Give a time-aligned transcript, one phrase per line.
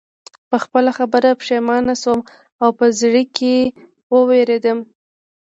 [0.49, 2.19] په خپله خبره پښېمانه شوم
[2.63, 3.55] او په زړه کې
[4.13, 4.79] ووېرېدم